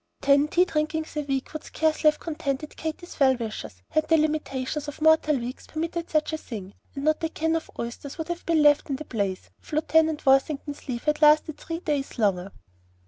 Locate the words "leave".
10.87-11.03